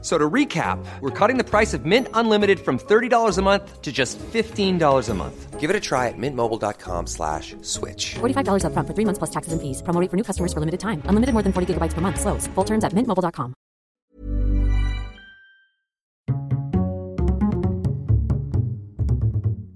So 0.00 0.16
to 0.16 0.30
recap, 0.30 0.78
we're 1.00 1.10
cutting 1.10 1.38
the 1.38 1.44
price 1.44 1.74
of 1.74 1.84
Mint 1.84 2.06
Unlimited 2.14 2.60
from 2.60 2.78
$30 2.78 3.36
a 3.36 3.42
month 3.42 3.82
to 3.82 3.90
just 3.90 4.16
$15 4.18 5.08
a 5.08 5.14
month. 5.14 5.58
Give 5.58 5.70
it 5.70 5.74
a 5.74 5.80
try 5.80 6.06
at 6.06 6.14
mintmobile.com 6.16 7.08
slash 7.08 7.56
switch. 7.62 8.14
$45 8.20 8.62
upfront 8.62 8.86
for 8.86 8.94
three 8.94 9.04
months 9.04 9.18
plus 9.18 9.30
taxes 9.30 9.52
and 9.52 9.60
fees. 9.60 9.82
Promo 9.82 10.00
rate 10.00 10.08
for 10.08 10.16
new 10.16 10.22
customers 10.22 10.52
for 10.52 10.60
limited 10.60 10.78
time. 10.78 11.02
Unlimited 11.06 11.32
more 11.34 11.42
than 11.42 11.52
40 11.52 11.74
gigabytes 11.74 11.94
per 11.94 12.00
month. 12.00 12.20
Slows. 12.20 12.46
Full 12.54 12.64
terms 12.64 12.84
at 12.84 12.92
mintmobile.com. 12.92 13.54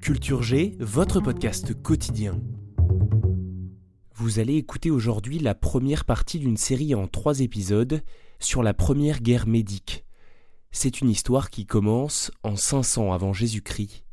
Culture 0.00 0.42
G, 0.42 0.76
votre 0.80 1.20
podcast 1.20 1.74
quotidien. 1.82 2.40
Vous 4.14 4.38
allez 4.38 4.54
écouter 4.54 4.90
aujourd'hui 4.90 5.38
la 5.40 5.54
première 5.54 6.06
partie 6.06 6.38
d'une 6.38 6.56
série 6.56 6.94
en 6.94 7.06
trois 7.06 7.40
épisodes 7.40 8.00
sur 8.38 8.62
la 8.62 8.72
première 8.72 9.20
guerre 9.20 9.46
médique. 9.46 10.05
C'est 10.70 11.00
une 11.00 11.10
histoire 11.10 11.50
qui 11.50 11.66
commence 11.66 12.30
en 12.42 12.56
500 12.56 13.12
avant 13.12 13.32
Jésus-Christ. 13.32 14.04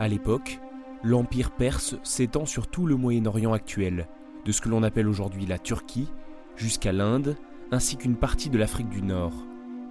À 0.00 0.08
l'époque, 0.08 0.58
l'Empire 1.02 1.50
perse 1.50 1.96
s'étend 2.02 2.46
sur 2.46 2.66
tout 2.66 2.86
le 2.86 2.96
Moyen-Orient 2.96 3.52
actuel, 3.52 4.08
de 4.44 4.52
ce 4.52 4.60
que 4.60 4.68
l'on 4.68 4.82
appelle 4.82 5.08
aujourd'hui 5.08 5.46
la 5.46 5.58
Turquie, 5.58 6.08
jusqu'à 6.56 6.92
l'Inde, 6.92 7.36
ainsi 7.70 7.96
qu'une 7.96 8.16
partie 8.16 8.50
de 8.50 8.58
l'Afrique 8.58 8.88
du 8.88 9.02
Nord. 9.02 9.34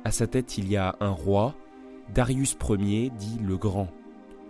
À 0.03 0.11
sa 0.11 0.27
tête, 0.27 0.57
il 0.57 0.69
y 0.69 0.77
a 0.77 0.95
un 0.99 1.09
roi, 1.09 1.55
Darius 2.13 2.57
Ier, 2.69 3.11
dit 3.11 3.39
le 3.41 3.57
Grand. 3.57 3.89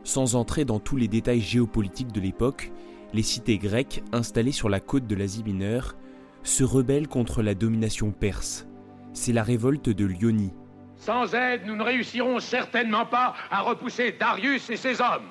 Sans 0.03 0.35
entrer 0.35 0.65
dans 0.65 0.79
tous 0.79 0.97
les 0.97 1.07
détails 1.07 1.41
géopolitiques 1.41 2.11
de 2.11 2.21
l'époque, 2.21 2.71
les 3.13 3.23
cités 3.23 3.57
grecques 3.57 4.03
installées 4.11 4.51
sur 4.51 4.69
la 4.69 4.79
côte 4.79 5.07
de 5.07 5.15
l'Asie 5.15 5.43
mineure 5.43 5.95
se 6.41 6.63
rebellent 6.63 7.07
contre 7.07 7.41
la 7.41 7.55
domination 7.55 8.11
perse. 8.11 8.67
C'est 9.13 9.33
la 9.33 9.43
révolte 9.43 9.89
de 9.89 10.05
Lyonie. 10.05 10.53
Sans 10.95 11.33
aide, 11.35 11.61
nous 11.65 11.75
ne 11.75 11.83
réussirons 11.83 12.39
certainement 12.39 13.05
pas 13.05 13.35
à 13.51 13.61
repousser 13.61 14.15
Darius 14.19 14.69
et 14.69 14.77
ses 14.77 15.01
hommes. 15.01 15.27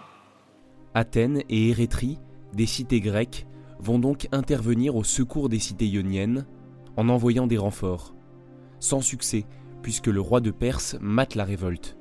Athènes 0.94 1.42
et 1.48 1.70
Érétrie, 1.70 2.18
des 2.52 2.66
cités 2.66 3.00
grecques, 3.00 3.46
vont 3.78 3.98
donc 3.98 4.28
intervenir 4.30 4.94
au 4.94 5.02
secours 5.02 5.48
des 5.48 5.58
cités 5.58 5.86
ioniennes 5.86 6.46
en 6.96 7.08
envoyant 7.08 7.46
des 7.46 7.58
renforts. 7.58 8.14
Sans 8.78 9.00
succès, 9.00 9.46
puisque 9.82 10.06
le 10.06 10.20
roi 10.20 10.40
de 10.40 10.50
Perse 10.50 10.96
mate 11.00 11.34
la 11.34 11.44
révolte. 11.44 11.96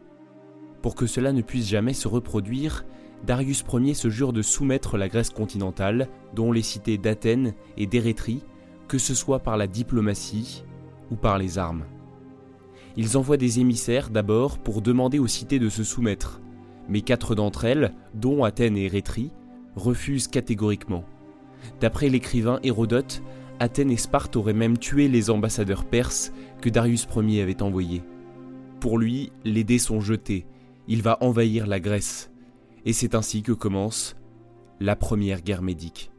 Pour 0.82 0.96
que 0.96 1.08
cela 1.08 1.32
ne 1.32 1.42
puisse 1.42 1.68
jamais 1.68 1.94
se 1.94 2.08
reproduire, 2.08 2.86
Darius 3.24 3.64
Ier 3.74 3.94
se 3.94 4.10
jure 4.10 4.34
de 4.34 4.42
soumettre 4.42 4.98
la 4.98 5.08
Grèce 5.08 5.30
continentale, 5.30 6.10
dont 6.36 6.52
les 6.52 6.64
cités 6.64 6.98
d'Athènes 6.98 7.54
et 7.78 7.86
d'Érétrie, 7.86 8.44
que 8.88 8.98
ce 8.98 9.14
soit 9.14 9.40
par 9.40 9.58
la 9.58 9.68
diplomatie 9.68 10.64
par 11.16 11.38
les 11.38 11.58
armes. 11.58 11.86
Ils 12.98 13.18
envoient 13.18 13.38
des 13.38 13.60
émissaires 13.60 14.10
d'abord 14.10 14.60
pour 14.60 14.82
demander 14.82 15.20
aux 15.20 15.28
cités 15.28 15.60
de 15.60 15.70
se 15.70 15.84
soumettre, 15.84 16.42
mais 16.90 17.02
quatre 17.02 17.36
d'entre 17.36 17.66
elles, 17.66 17.94
dont 18.14 18.44
Athènes 18.44 18.78
et 18.78 18.86
Érétrie, 18.86 19.32
refusent 19.76 20.28
catégoriquement. 20.28 21.06
D'après 21.80 22.10
l'écrivain 22.10 22.60
Hérodote, 22.64 23.24
Athènes 23.60 23.92
et 23.92 23.98
Sparte 23.98 24.36
auraient 24.36 24.54
même 24.54 24.78
tué 24.78 25.08
les 25.08 25.30
ambassadeurs 25.30 25.86
perses 25.86 26.34
que 26.62 26.70
Darius 26.70 27.08
Ier 27.16 27.42
avait 27.42 27.62
envoyés. 27.62 28.04
Pour 28.80 28.98
lui, 28.98 29.32
les 29.46 29.64
dés 29.64 29.80
sont 29.80 30.02
jetés, 30.02 30.46
il 30.88 31.02
va 31.02 31.18
envahir 31.22 31.68
la 31.68 31.80
Grèce, 31.80 32.32
et 32.86 32.94
c'est 32.94 33.16
ainsi 33.16 33.44
que 33.44 33.52
commence 33.52 34.16
la 34.80 34.96
première 34.96 35.42
guerre 35.42 35.62
médique. 35.62 36.12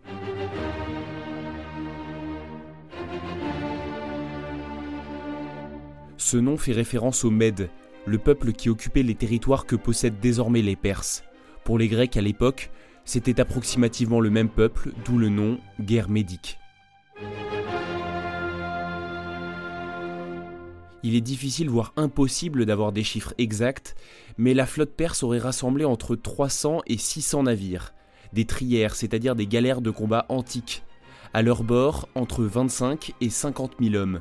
Ce 6.25 6.37
nom 6.37 6.57
fait 6.57 6.73
référence 6.73 7.25
aux 7.25 7.31
Mèdes, 7.31 7.69
le 8.07 8.17
peuple 8.17 8.53
qui 8.53 8.71
occupait 8.71 9.03
les 9.03 9.17
territoires 9.17 9.67
que 9.67 9.75
possèdent 9.75 10.21
désormais 10.21 10.63
les 10.63 10.77
Perses. 10.77 11.25
Pour 11.65 11.79
les 11.79 11.89
Grecs 11.89 12.17
à 12.17 12.21
l'époque, 12.21 12.71
c'était 13.05 13.41
approximativement 13.41 14.21
le 14.21 14.31
même 14.31 14.49
peuple, 14.49 14.93
d'où 15.05 15.19
le 15.19 15.29
nom 15.29 15.59
guerre 15.81 16.09
médique. 16.09 16.61
Il 21.03 21.17
est 21.17 21.21
difficile, 21.21 21.69
voire 21.69 21.93
impossible 21.97 22.67
d'avoir 22.67 22.93
des 22.93 23.03
chiffres 23.03 23.35
exacts, 23.37 23.97
mais 24.39 24.55
la 24.55 24.67
flotte 24.67 24.95
perse 24.95 25.25
aurait 25.25 25.41
rassemblé 25.41 25.85
entre 25.85 26.15
300 26.15 26.83
et 26.87 26.99
600 26.99 27.43
navires, 27.43 27.95
des 28.33 28.45
trières, 28.45 28.95
c'est-à-dire 28.95 29.35
des 29.35 29.49
galères 29.49 29.81
de 29.81 29.91
combat 29.91 30.27
antiques. 30.29 30.85
À 31.35 31.43
leur 31.43 31.65
bord, 31.65 32.09
entre 32.15 32.45
25 32.45 33.13
et 33.21 33.29
50 33.29 33.73
000 33.81 33.97
hommes. 33.97 34.21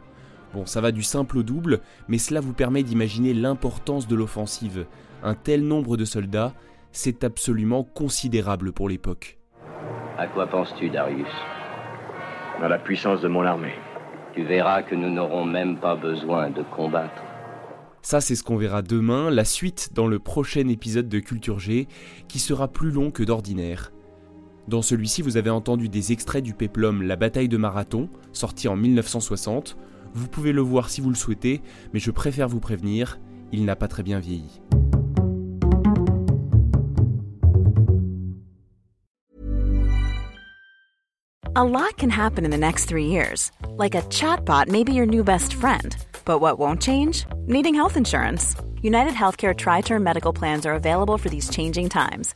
Bon, 0.53 0.66
ça 0.66 0.81
va 0.81 0.91
du 0.91 1.03
simple 1.03 1.38
au 1.38 1.44
double, 1.44 1.79
mais 2.07 2.17
cela 2.17 2.41
vous 2.41 2.53
permet 2.53 2.84
d'imaginer 2.84 3.34
l'importance 3.34 4.07
de 4.07 4.16
l'offensive. 4.16 4.85
Un 5.23 5.34
tel 5.34 5.66
nombre 5.66 5.95
de 5.95 6.06
soldats, 6.06 6.53
c'est 6.91 7.23
absolument 7.23 7.84
considérable 7.84 8.73
pour 8.73 8.89
l'époque. 8.89 9.38
À 10.17 10.28
quoi 10.28 10.47
penses-tu, 10.47 10.89
Darius? 10.89 11.28
Dans 12.59 12.67
la 12.67 12.79
puissance 12.79 13.22
de 13.22 13.28
mon 13.28 13.44
armée. 13.44 13.73
Tu 14.34 14.44
verras 14.44 14.84
que 14.84 14.95
nous 14.95 15.09
n'aurons 15.09 15.45
même 15.45 15.78
pas 15.78 15.95
besoin 15.95 16.50
de 16.50 16.63
combattre. 16.63 17.22
Ça, 18.01 18.19
c'est 18.19 18.35
ce 18.35 18.44
qu'on 18.44 18.57
verra 18.57 18.81
demain, 18.81 19.29
la 19.29 19.45
suite 19.45 19.91
dans 19.94 20.07
le 20.07 20.19
prochain 20.19 20.68
épisode 20.68 21.07
de 21.07 21.19
Culture 21.19 21.59
G, 21.59 21.88
qui 22.28 22.39
sera 22.39 22.68
plus 22.68 22.91
long 22.91 23.12
que 23.12 23.23
d'ordinaire. 23.23 23.91
Dans 24.68 24.81
celui-ci, 24.81 25.22
vous 25.22 25.38
avez 25.38 25.50
entendu 25.50 25.89
des 25.89 26.12
extraits 26.12 26.44
du 26.44 26.53
péplum 26.53 27.03
La 27.03 27.16
bataille 27.16 27.50
de 27.50 27.57
Marathon, 27.57 28.09
sorti 28.31 28.68
en 28.68 28.75
1960. 28.75 29.78
Vous 30.13 30.27
pouvez 30.27 30.51
le 30.51 30.61
voir 30.61 30.89
si 30.89 31.01
vous 31.01 31.09
le 31.09 31.16
souhaitez, 31.16 31.61
mais 31.94 31.99
je 31.99 32.11
préfère 32.11 32.47
vous 32.47 32.59
prévenir, 32.59 33.19
il 33.51 33.66
n'a 33.66 33.75
pas 33.75 33.88
très 33.88 34.03
bien 34.03 34.19
vieilli. 34.19 34.61
A 41.53 41.66
lot 41.66 41.97
can 41.97 42.09
happen 42.09 42.45
in 42.45 42.50
the 42.50 42.57
next 42.57 42.85
three 42.85 43.07
years. 43.07 43.51
Like 43.75 43.94
a 43.94 44.03
chatbot 44.03 44.69
may 44.69 44.85
be 44.85 44.94
your 44.94 45.05
new 45.05 45.21
best 45.21 45.53
friend. 45.53 45.95
But 46.23 46.39
what 46.39 46.57
won't 46.59 46.81
change? 46.81 47.25
Needing 47.45 47.75
health 47.75 47.97
insurance. 47.97 48.55
United 48.81 49.13
Healthcare 49.13 49.53
Tri 49.53 49.81
Term 49.81 50.01
Medical 50.01 50.31
Plans 50.31 50.66
are 50.66 50.73
available 50.73 51.17
for 51.17 51.29
these 51.29 51.50
changing 51.50 51.89
times. 51.89 52.35